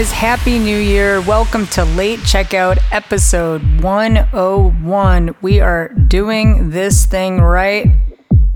guys. 0.00 0.12
Happy 0.12 0.58
New 0.58 0.78
Year. 0.78 1.20
Welcome 1.20 1.66
to 1.68 1.84
Late 1.84 2.20
Checkout 2.20 2.78
episode 2.90 3.82
101. 3.82 5.34
We 5.42 5.60
are 5.60 5.88
doing 5.88 6.70
this 6.70 7.04
thing 7.04 7.38
right. 7.38 7.86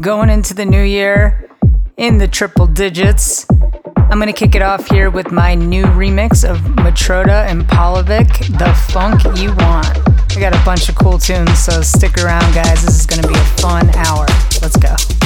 Going 0.00 0.30
into 0.30 0.54
the 0.54 0.64
new 0.64 0.82
year 0.82 1.50
in 1.98 2.16
the 2.16 2.26
triple 2.26 2.66
digits. 2.66 3.46
I'm 3.96 4.18
going 4.18 4.26
to 4.26 4.32
kick 4.32 4.54
it 4.54 4.62
off 4.62 4.88
here 4.88 5.10
with 5.10 5.32
my 5.32 5.54
new 5.54 5.84
remix 5.84 6.48
of 6.48 6.58
Matroda 6.76 7.46
and 7.46 7.64
Polovic, 7.64 8.58
The 8.58 8.72
Funk 8.92 9.22
You 9.38 9.54
Want. 9.56 9.88
I 10.36 10.40
got 10.40 10.54
a 10.54 10.64
bunch 10.64 10.88
of 10.88 10.94
cool 10.94 11.18
tunes, 11.18 11.58
so 11.58 11.82
stick 11.82 12.16
around, 12.18 12.54
guys. 12.54 12.82
This 12.84 13.00
is 13.00 13.06
going 13.06 13.20
to 13.20 13.28
be 13.28 13.34
a 13.34 13.44
fun 13.60 13.90
hour. 13.90 14.24
Let's 14.62 14.76
go. 14.78 15.23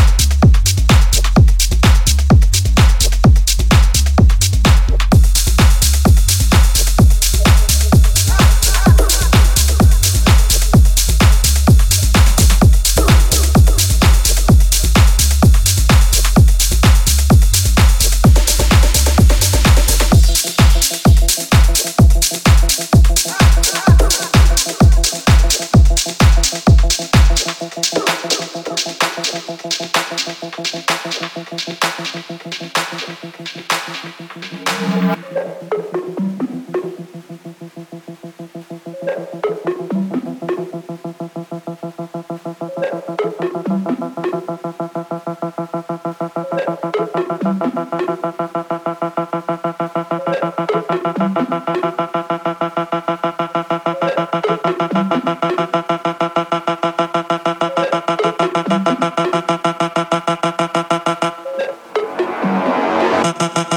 uh, 63.28 63.34
uh, 63.40 63.50
uh. 63.56 63.67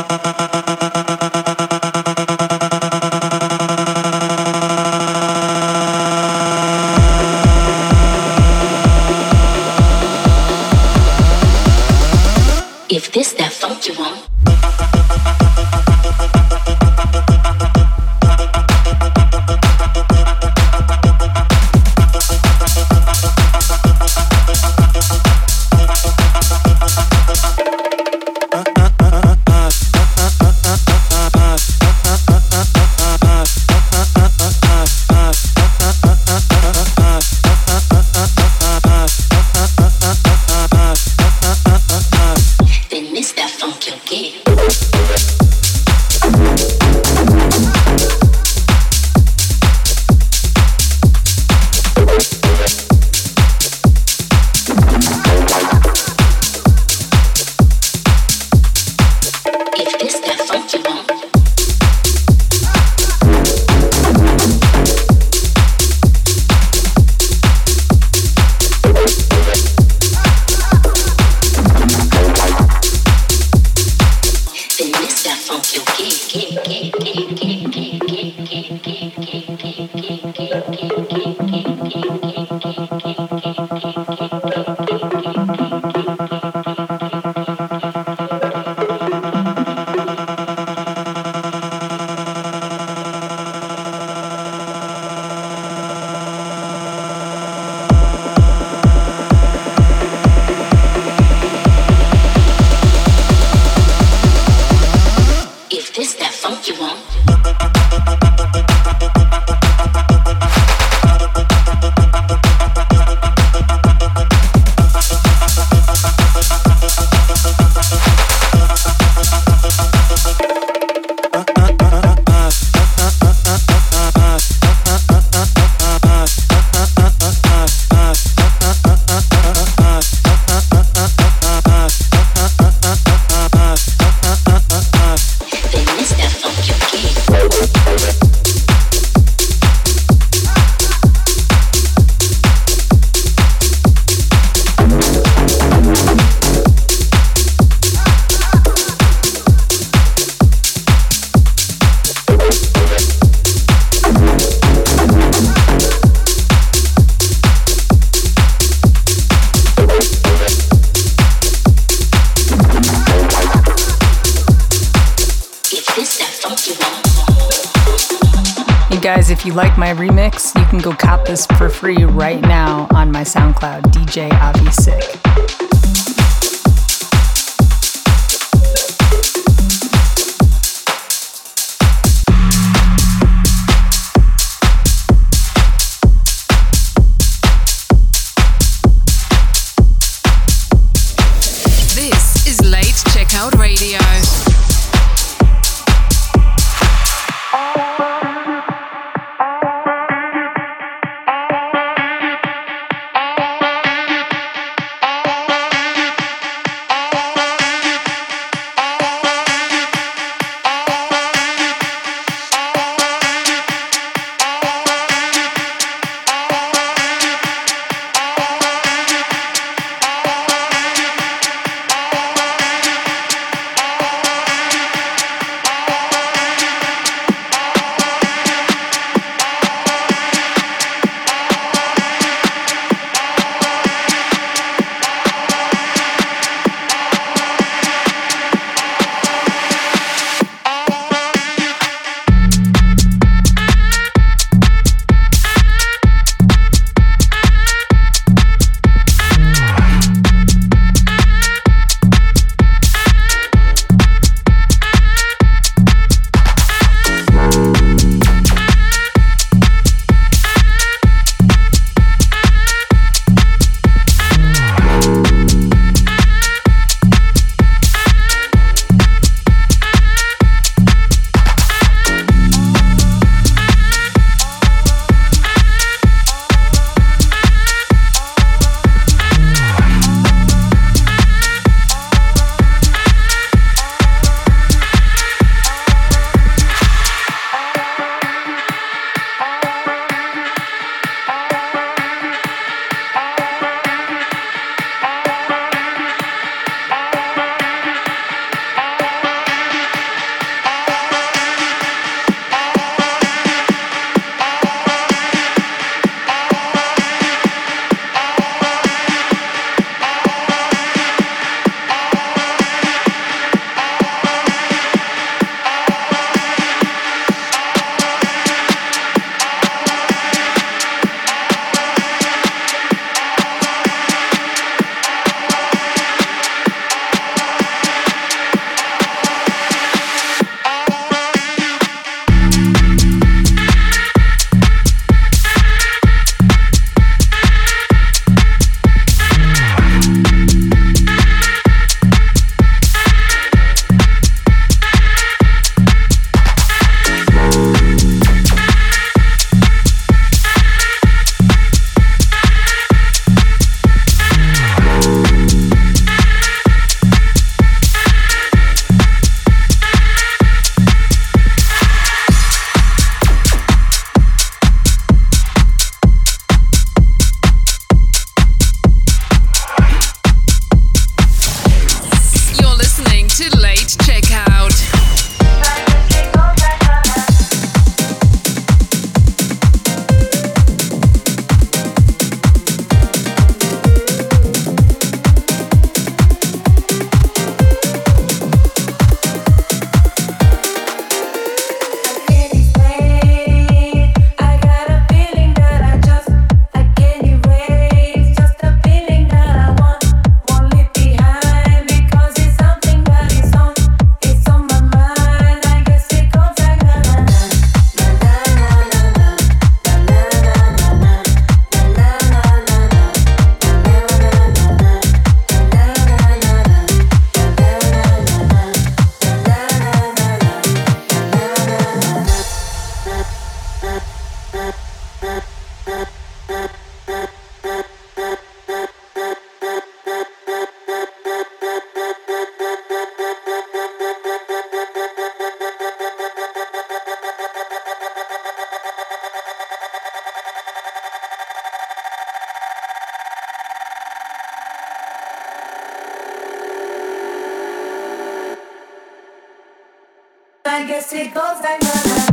I 450.63 450.85
guess 450.87 451.11
it 451.13 451.33
goes 451.33 451.59
like 451.61 451.79
that. 451.79 452.30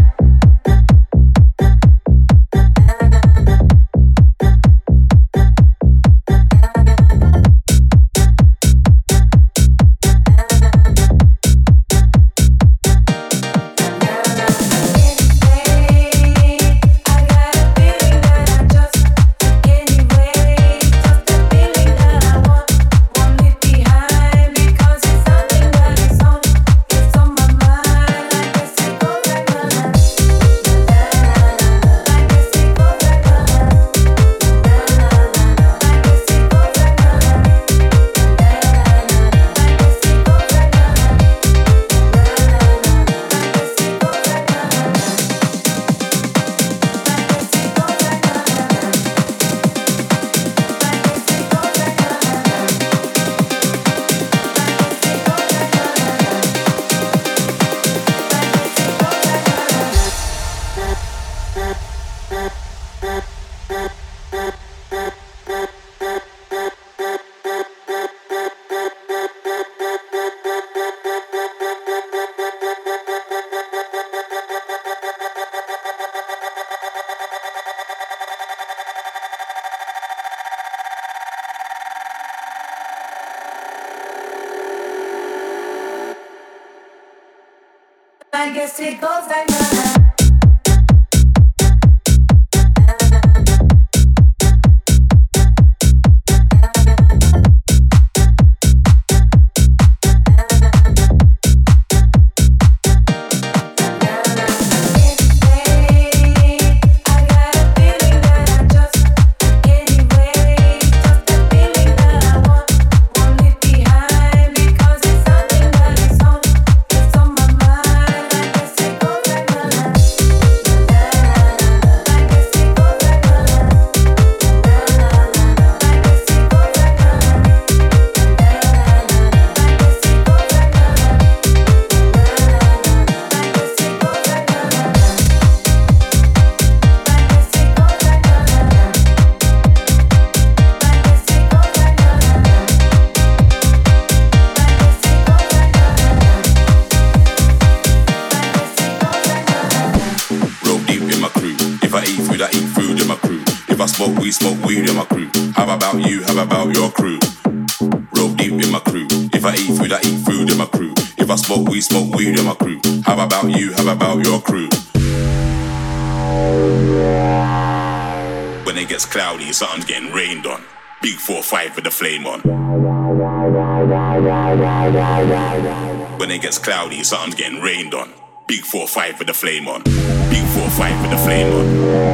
Cloudy, 176.69 177.03
something's 177.03 177.35
getting 177.35 177.61
rained 177.61 177.95
on. 177.95 178.13
Big 178.47 178.63
4-5 178.63 179.19
with 179.19 179.27
the 179.27 179.35
flame 179.35 179.67
on. 179.69 179.83
Big 179.83 180.45
4-5 180.55 181.03
with 181.03 181.11
the 181.11 181.19
flame 181.19 181.53
on. 181.53 181.65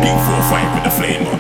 Big 0.00 0.16
4-5 0.24 0.74
with 0.74 0.84
the 0.84 0.90
flame 0.90 1.26
on. 1.26 1.38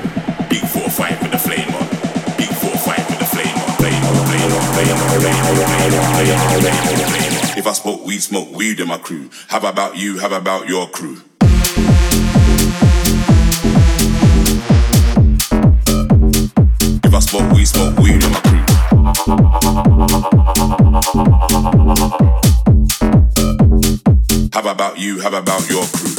Big 0.48 0.62
4-5 0.62 1.22
with 1.22 1.32
the 1.32 1.38
flame 1.38 1.74
on. 1.74 1.88
Big 2.36 2.48
4-5 2.50 3.10
with 3.10 3.18
the 3.18 3.26
flame 3.26 3.54
on. 3.54 3.70
Flame 3.78 4.02
on, 4.04 4.26
flame 4.26 4.52
on, 4.52 4.64
flame 4.74 4.92
on, 4.92 4.98
flame 4.98 5.30
on, 5.30 5.54
flame 5.54 5.94
on, 5.94 5.94
flame 5.94 5.94
on, 5.94 6.14
flame 6.14 6.34
on, 6.34 7.10
flame 7.12 7.38
on. 7.38 7.58
If 7.58 7.66
I 7.66 7.72
smoke 7.72 8.04
weed, 8.04 8.20
smoke 8.20 8.50
weed 8.52 8.80
in 8.80 8.88
my 8.88 8.98
crew. 8.98 9.30
How 9.48 9.66
about 9.68 9.96
you? 9.96 10.18
How 10.18 10.36
about 10.36 10.68
your 10.68 10.88
crew? 10.88 11.22
I 17.14 17.20
smoke 17.20 17.52
weed, 17.52 17.66
smoke 17.66 17.96
weed 18.00 18.24
in 18.24 18.32
my 18.32 18.40
crew. 18.40 18.58
How 24.52 24.68
about 24.68 24.98
you? 24.98 25.20
How 25.20 25.28
about 25.28 25.70
your 25.70 25.86
crew? 25.86 26.10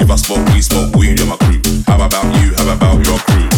If 0.00 0.10
I 0.10 0.16
smoke 0.16 0.44
weed, 0.48 0.62
smoke 0.62 0.96
weed 0.96 1.20
in 1.20 1.28
my 1.28 1.36
crew. 1.36 1.60
How 1.86 2.04
about 2.04 2.24
you? 2.34 2.52
How 2.56 2.68
about 2.74 3.06
your 3.06 3.18
crew? 3.18 3.48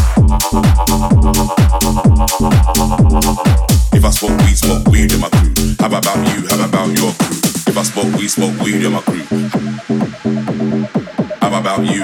If 3.95 4.05
I 4.05 4.11
smoke 4.11 4.39
weed, 4.43 4.59
smoke 4.59 4.87
weed 4.89 5.13
in 5.13 5.21
my 5.21 5.31
crew. 5.31 5.55
How 5.79 5.87
about 5.87 6.05
you? 6.29 6.47
How 6.47 6.63
about 6.69 6.95
your 6.95 7.13
crew? 7.13 7.39
If 7.69 7.79
I 7.79 7.83
smoke 7.85 8.13
weed, 8.19 8.29
smoke 8.29 8.61
weed 8.61 8.85
in 8.85 8.93
my 8.93 9.01
crew. 9.01 9.25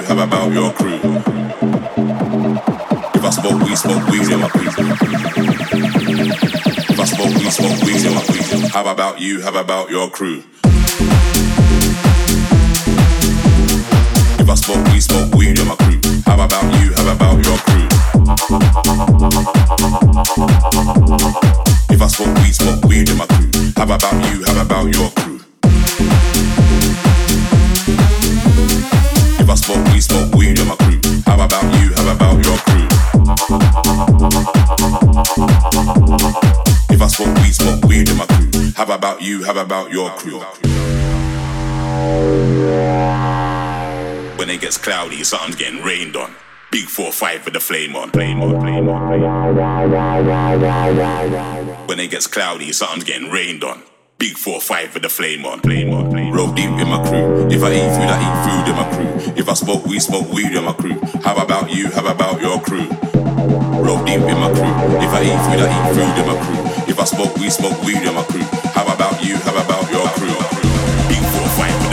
How 0.07 0.17
about 0.23 0.53
your 0.53 0.71
crew? 0.71 0.99
If 3.13 3.23
I 3.25 3.29
smoke 3.29 3.61
weed, 3.61 3.77
smoke 3.77 4.07
weed 4.07 4.31
in 4.31 4.39
my 4.39 4.47
crew. 4.47 4.67
If 6.89 6.99
I 6.99 7.05
smoke 7.05 7.35
weed, 7.35 7.51
smoke 7.51 7.83
weed 7.83 8.05
in 8.05 8.15
my 8.15 8.21
crew. 8.21 8.69
How 8.69 8.87
about 8.89 9.19
you? 9.19 9.41
How 9.41 9.59
about 9.59 9.89
your 9.89 10.09
crew? 10.09 10.43
If 14.39 14.49
I 14.49 14.55
smoke 14.55 14.87
weed, 14.87 15.01
smoke 15.01 15.35
weed 15.35 15.59
in 15.59 15.67
my 15.67 15.75
crew. 15.75 15.99
How 16.25 16.39
about 16.41 16.63
you? 16.79 16.93
How 16.93 17.13
about 17.13 17.43
your 17.45 17.57
crew? 17.57 17.87
If 21.89 22.01
I 22.01 22.07
smoke 22.07 22.37
weed, 22.37 22.55
smoke 22.55 22.83
weed 22.85 23.09
in 23.09 23.17
my 23.17 23.25
crew. 23.25 23.51
How 23.75 23.83
about 23.83 24.13
you? 24.31 24.45
How 24.45 24.61
about 24.61 24.87
your 24.95 25.09
crew? 25.11 25.46
How 38.87 38.95
about 38.95 39.21
you? 39.21 39.43
How 39.43 39.51
about 39.61 39.91
your 39.91 40.09
crew? 40.11 40.39
When 44.37 44.49
it 44.49 44.61
gets 44.61 44.77
cloudy, 44.77 45.25
something's 45.25 45.57
getting 45.57 45.83
rained 45.83 46.15
on. 46.15 46.33
Big 46.71 46.85
4-5 46.85 47.43
with 47.43 47.53
the 47.53 47.59
flame 47.59 47.97
on. 47.97 48.11
Flame 48.11 48.41
on, 48.41 48.61
flame 48.61 48.87
on. 48.87 49.09
When 51.85 51.99
it 51.99 52.11
gets 52.11 52.27
cloudy, 52.27 52.71
something's 52.71 53.03
getting 53.03 53.29
rained 53.29 53.65
on. 53.65 53.83
Big 54.19 54.35
4-5 54.35 54.93
with 54.93 55.03
the 55.03 55.09
flame 55.09 55.45
on. 55.45 55.59
Flame 55.59 55.93
on, 55.93 56.09
flame 56.09 56.31
on. 56.31 56.37
Roll 56.37 56.53
deep 56.53 56.69
in 56.69 56.87
my 56.87 57.05
crew. 57.09 57.49
If 57.51 57.63
I 57.63 57.73
eat 57.73 57.91
food, 57.91 58.07
I 58.07 58.21
eat 58.23 58.37
food 58.47 58.69
in 58.69 58.75
my 58.77 58.87
crew. 58.95 59.33
If 59.35 59.49
I 59.49 59.53
smoke 59.53 59.85
weed, 59.85 59.99
smoke 59.99 60.31
weed 60.31 60.53
in 60.53 60.63
my 60.63 60.71
crew. 60.71 60.97
How 61.25 61.35
about 61.35 61.69
you? 61.75 61.91
How 61.91 62.09
about 62.09 62.39
your 62.39 62.61
crew? 62.61 62.87
Roll 63.83 64.01
deep 64.05 64.21
in 64.21 64.37
my 64.39 64.49
crew. 64.53 64.71
If 65.03 65.11
I 65.11 65.23
eat 65.23 65.41
food, 65.43 65.59
I 65.59 65.67
eat 65.75 65.93
food 65.93 66.17
in 66.21 66.25
my 66.25 66.37
crew. 66.41 66.63
If 66.87 66.97
I 67.01 67.03
smoke 67.03 67.35
weed, 67.35 67.51
smoke 67.51 67.83
weed 67.83 67.97
in 67.97 68.15
my 68.15 68.23
crew 68.23 68.66
have 69.35 69.65
about 69.65 69.91
your 69.91 70.07
crew. 70.15 70.37
Big 71.09 71.19
four 71.19 71.47
fight 71.59 71.75
the. 71.83 71.89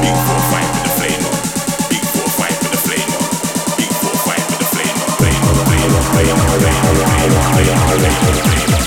Big 0.00 0.16
four 0.24 0.40
fight 0.48 0.70
the. 0.80 0.88
Big 1.90 2.04
four 2.14 2.28
fight 2.40 2.56
the. 2.62 2.78
Big 3.76 3.92
four 4.00 4.16
fight 4.24 4.44
the 4.48 4.66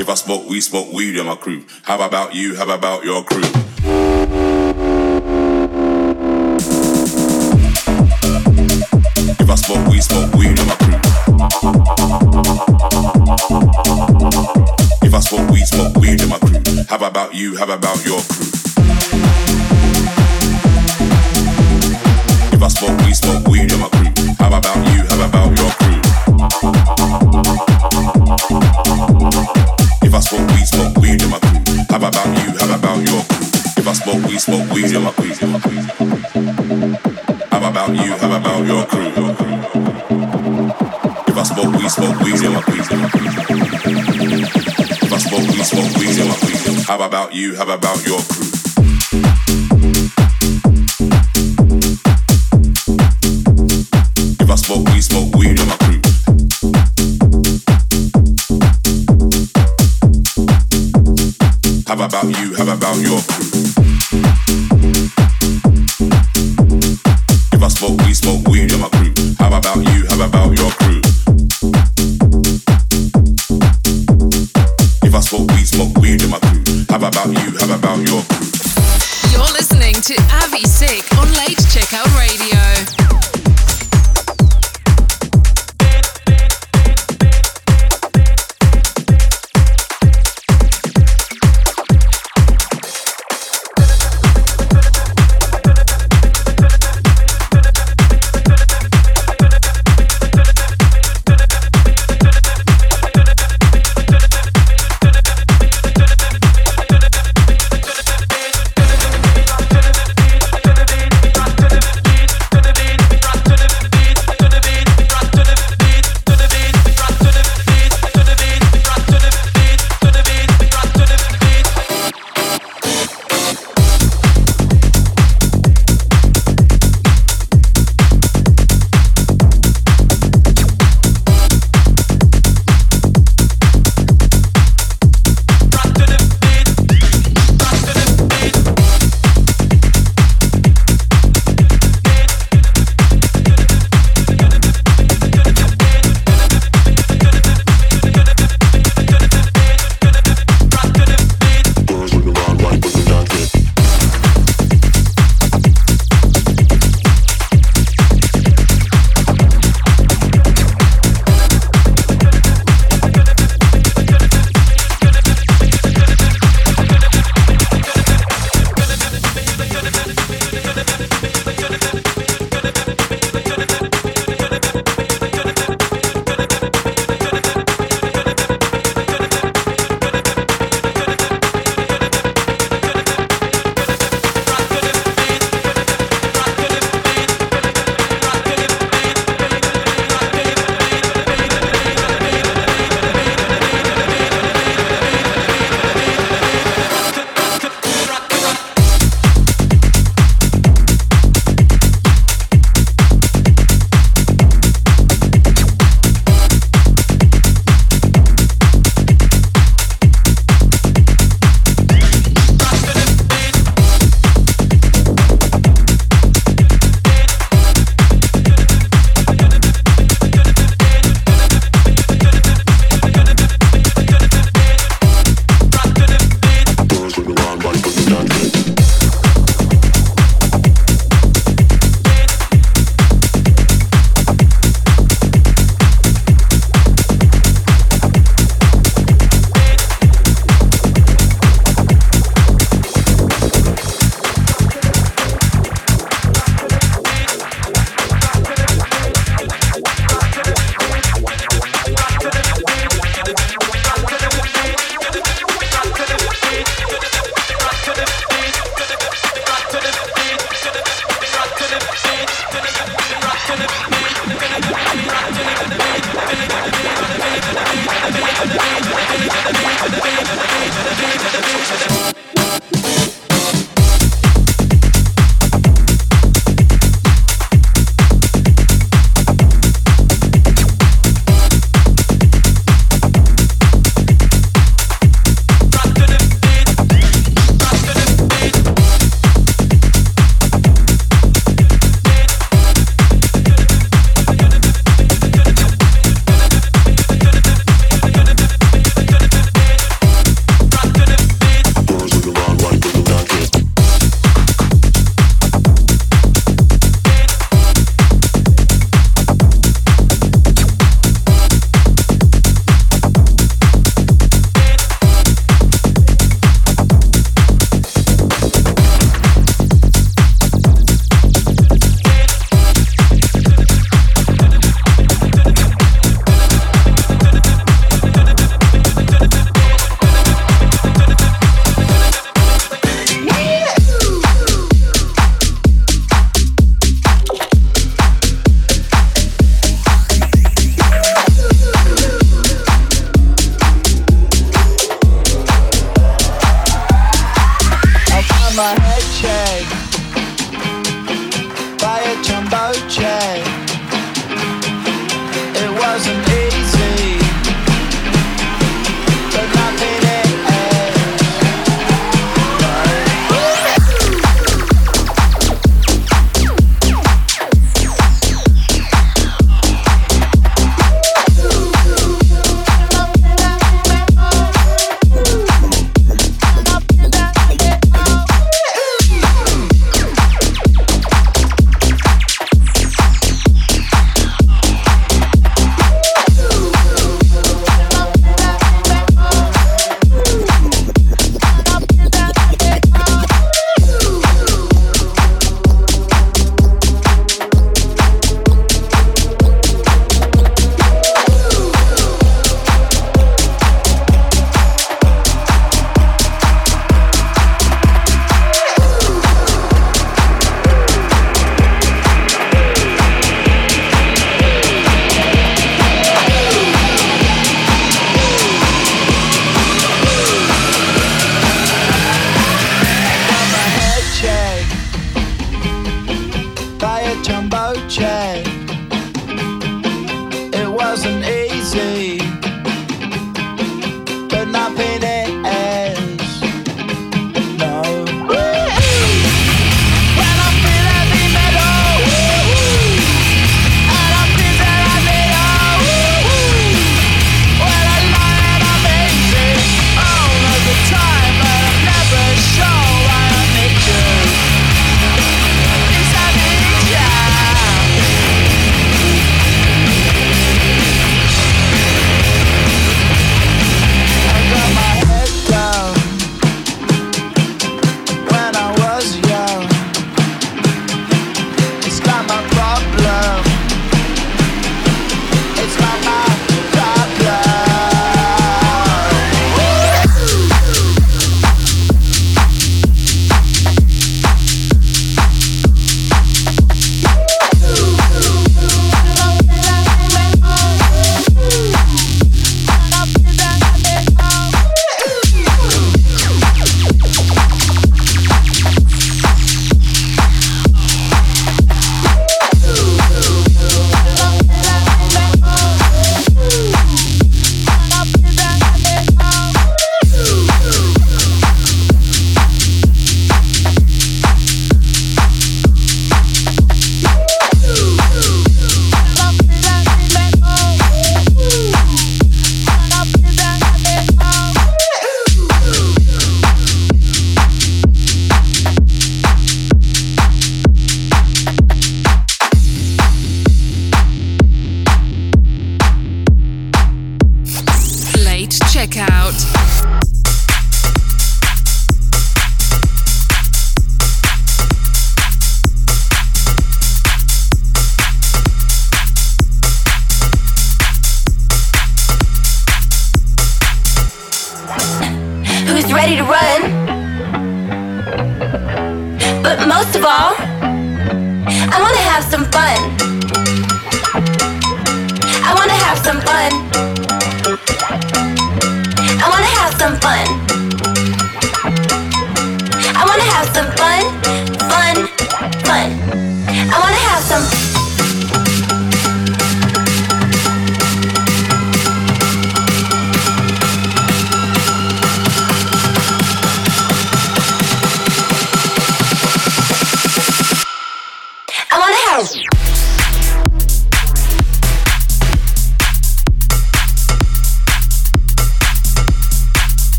If 0.00 0.08
I 0.08 0.14
smoke 0.14 0.48
we 0.48 0.60
smoke 0.60 0.92
weed, 0.92 1.14
you're 1.14 1.24
my 1.24 1.36
crew. 1.36 1.64
How 1.82 2.00
about 2.02 2.34
you? 2.34 2.56
How 2.56 2.68
about 2.68 3.04
your 3.04 3.24
crew? 3.24 4.49
How 16.90 17.06
about 17.06 17.32
you? 17.36 17.56
How 17.56 17.72
about 17.72 18.04
your 18.04 18.18
crew? 18.22 18.50
If 22.52 22.60
I 22.60 22.66
smoke 22.66 23.00
we 23.06 23.14
smoke 23.14 23.46
weed, 23.46 23.72
I'm 23.72 23.99
about 47.10 47.34
you? 47.34 47.56
How 47.56 47.68
about 47.68 48.06
your 48.06 48.20
crew? 48.20 48.49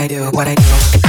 what 0.00 0.04
I 0.04 0.08
do, 0.08 0.24
what 0.30 0.48
I 0.48 0.54
do. 0.54 0.99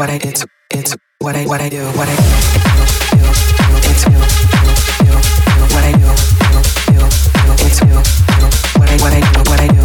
what 0.00 0.08
I 0.08 0.14
it's 0.14 0.46
it's 0.70 0.96
what 1.18 1.36
I 1.36 1.44
what 1.44 1.60
I 1.60 1.68
do 1.68 1.84
what 1.92 2.08
I 2.08 2.16
do. 2.16 2.22
You 3.12 3.20
what 8.78 8.88
do 8.88 9.04
what 9.04 9.12
I 9.12 9.20
do 9.20 9.40
what 9.50 9.60
I 9.60 9.68
do. 9.68 9.79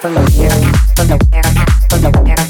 from 0.00 0.14
nowhere, 0.14 0.50
from 0.94 1.08
nowhere, 1.08 1.42
from 1.90 2.02
air. 2.28 2.47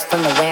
from 0.00 0.22
the 0.22 0.28
way 0.40 0.51